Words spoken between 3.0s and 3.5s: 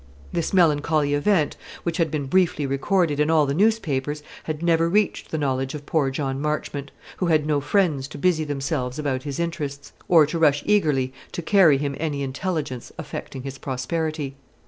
in all